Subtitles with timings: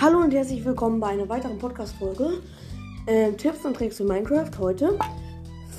[0.00, 2.40] Hallo und herzlich willkommen bei einer weiteren Podcast-Folge.
[3.06, 4.48] Ähm, Tipps und Tricks für Minecraft.
[4.58, 4.98] Heute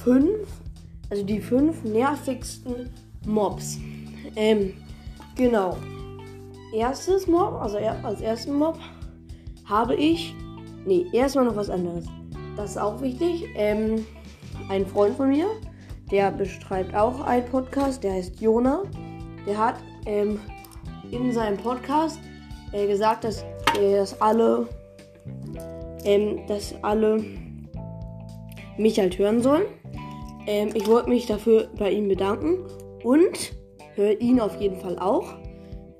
[0.04, 0.48] fünf,
[1.10, 2.92] also die fünf nervigsten
[3.26, 3.80] Mobs.
[4.36, 4.76] Ähm,
[5.36, 5.76] genau.
[6.72, 8.78] Erstes Mob, also er, als ersten Mob
[9.66, 10.36] habe ich.
[10.86, 12.06] Nee, erstmal noch was anderes.
[12.56, 13.48] Das ist auch wichtig.
[13.56, 14.06] Ähm,
[14.70, 15.48] ein Freund von mir,
[16.12, 18.84] der bestreibt auch einen Podcast, der heißt Jona.
[19.48, 20.40] Der hat ähm,
[21.10, 22.20] in seinem Podcast
[22.74, 23.44] äh, gesagt, dass,
[23.80, 24.68] äh, dass alle,
[26.04, 27.24] ähm, dass alle
[28.78, 29.66] mich halt hören sollen.
[30.48, 32.60] Ähm, ich wollte mich dafür bei ihm bedanken
[33.04, 33.54] und
[33.96, 35.36] höre ihn auf jeden Fall auch.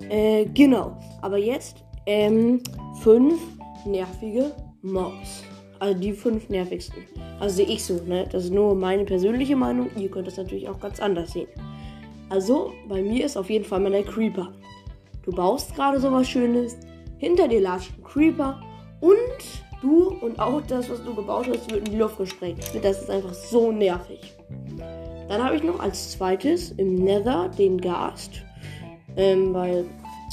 [0.08, 0.98] Äh, genau.
[1.20, 2.60] Aber jetzt ähm,
[3.00, 3.40] fünf
[3.86, 4.52] nervige
[4.82, 5.44] Mobs.
[5.78, 7.02] Also die fünf nervigsten.
[7.40, 8.28] Also sehe ich so, ne?
[8.30, 9.90] Das ist nur meine persönliche Meinung.
[9.96, 11.48] Ihr könnt das natürlich auch ganz anders sehen.
[12.28, 14.52] Also, bei mir ist auf jeden Fall mal der Creeper.
[15.22, 16.76] Du baust gerade sowas Schönes,
[17.18, 18.60] hinter dir latscht ein Creeper
[19.00, 19.16] und
[19.80, 22.62] du und auch das, was du gebaut hast, wird in die Luft gesprengt.
[22.82, 24.36] Das ist einfach so nervig.
[25.28, 28.42] Dann habe ich noch als zweites im Nether den Gast.
[29.16, 29.84] Ähm, weil,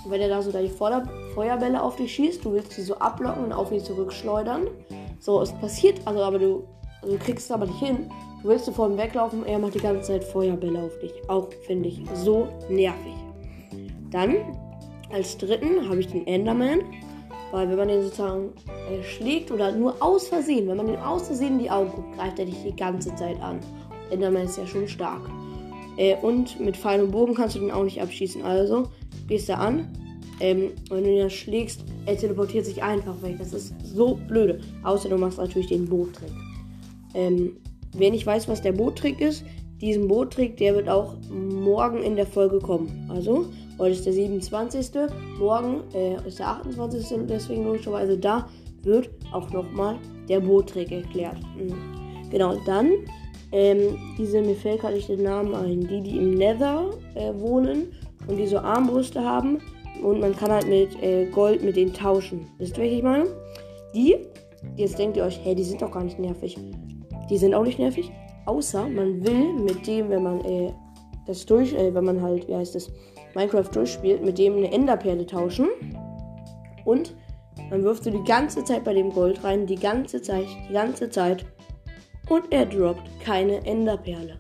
[0.08, 1.04] wenn er da so deine Feuer
[1.36, 4.68] Feuerbälle auf dich schießt, du willst sie so ablocken und auf ihn zurückschleudern.
[5.20, 6.68] So, es passiert, also aber du,
[7.02, 8.10] also du kriegst es aber nicht hin.
[8.42, 11.14] Du willst du vor ihm weglaufen, er macht die ganze Zeit Feuerbälle auf dich.
[11.28, 13.14] Auch finde ich so nervig.
[14.12, 14.38] Dann
[15.12, 16.82] als dritten habe ich den Enderman.
[17.52, 18.54] Weil wenn man den sozusagen
[18.92, 22.16] äh, schlägt oder nur aus Versehen, wenn man den aus Versehen in die Augen guckt,
[22.16, 23.60] greift er dich die ganze Zeit an.
[24.12, 25.22] Enderman ist ja schon stark.
[25.98, 28.44] Äh, und mit Pfeil und Bogen kannst du den auch nicht abschießen.
[28.44, 28.90] Also
[29.28, 29.88] gehst du an.
[30.40, 33.38] Ähm, wenn du ihn schlägst, er teleportiert sich einfach weg.
[33.40, 34.62] Das ist so blöde.
[34.84, 36.32] Außer du machst natürlich den Boottrick.
[37.16, 37.58] Ähm,
[37.98, 39.44] wer nicht weiß, was der Boottrick ist,
[39.82, 43.10] diesen Boottrick, der wird auch morgen in der Folge kommen.
[43.10, 43.48] Also,
[43.80, 44.92] heute ist der 27.
[45.40, 47.26] Morgen äh, ist der 28.
[47.28, 48.48] Deswegen logischerweise da
[48.84, 49.98] wird auch nochmal
[50.28, 51.38] der Boottrick erklärt.
[51.58, 52.30] Mhm.
[52.30, 52.92] Genau, dann
[53.52, 57.88] ähm, diese, mir fällt gerade nicht den Namen ein, die, die im Nether äh, wohnen
[58.28, 59.60] und die so Armbrüste haben
[60.04, 62.48] und man kann halt mit äh, Gold mit denen tauschen.
[62.58, 63.26] Wisst ihr, welche ich meine?
[63.96, 64.18] Die,
[64.76, 66.58] jetzt denkt ihr euch, hey, die sind doch gar nicht nervig.
[67.30, 68.12] Die sind auch nicht nervig,
[68.46, 70.72] außer man will mit dem, wenn man äh,
[71.26, 72.92] das durch, äh, wenn man halt, wie heißt das,
[73.36, 75.68] Minecraft durchspielt, mit dem eine Enderperle tauschen.
[76.86, 77.16] Und
[77.70, 81.10] man wirft so die ganze Zeit bei dem Gold rein, die ganze Zeit, die ganze
[81.10, 81.46] Zeit.
[82.30, 84.40] Und er droppt keine Enderperle.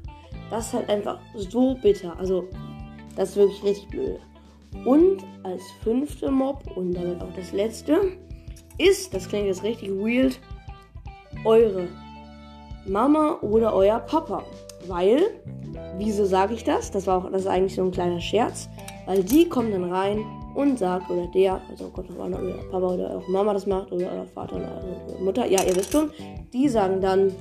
[0.49, 2.17] Das ist halt einfach so bitter.
[2.17, 2.45] Also,
[3.15, 4.19] das ist wirklich richtig blöd.
[4.85, 8.17] Und als fünfte Mob und damit auch das letzte
[8.77, 10.39] ist, das klingt jetzt richtig weird,
[11.43, 11.87] eure
[12.87, 14.43] Mama oder euer Papa.
[14.87, 15.41] Weil,
[15.97, 16.91] wieso sage ich das?
[16.91, 18.69] Das war auch, das ist eigentlich so ein kleiner Scherz.
[19.05, 20.23] Weil die kommen dann rein
[20.55, 23.91] und sagt, oder der, also kommt noch an, oder Papa oder eure Mama das macht,
[23.91, 26.11] oder euer Vater oder eure Mutter, ja, ihr wisst schon,
[26.53, 27.31] die sagen dann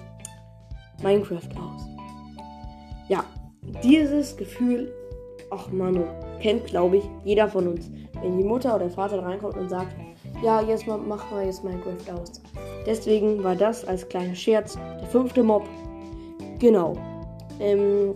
[1.02, 1.86] Minecraft aus.
[3.08, 3.24] Ja,
[3.82, 4.92] dieses Gefühl,
[5.50, 6.04] ach Manu,
[6.40, 7.90] kennt glaube ich jeder von uns.
[8.22, 9.94] Wenn die Mutter oder der Vater reinkommt und sagt,
[10.42, 12.40] ja, jetzt mach mal jetzt Minecraft aus.
[12.86, 15.64] Deswegen war das als kleiner Scherz der fünfte Mob.
[16.58, 16.94] Genau.
[17.60, 18.14] Ähm,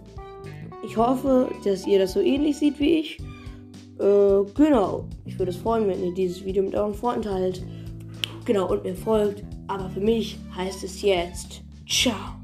[0.82, 3.18] ich hoffe, dass ihr das so ähnlich seht wie ich.
[3.98, 5.04] Äh, genau.
[5.24, 7.62] Ich würde es freuen, wenn ihr dieses Video mit euren Freunden teilt.
[8.44, 9.44] Genau, und mir folgt.
[9.68, 11.62] Aber für mich heißt es jetzt.
[11.88, 12.41] Ciao.